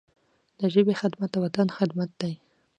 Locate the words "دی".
2.21-2.33